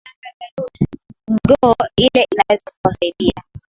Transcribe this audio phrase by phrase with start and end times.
[1.47, 1.73] go
[2.05, 3.33] ile inaweza kuwasaidia